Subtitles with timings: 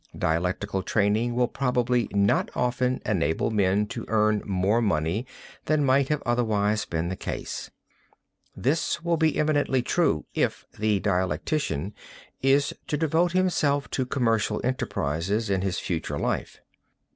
[0.17, 5.27] Dialectical training will probably not often enable men to earn more money
[5.65, 7.69] than might have otherwise been the case.
[8.57, 11.93] This will be eminently true if the dialectician
[12.41, 16.61] is to devote himself to commercial enterprises in his future life.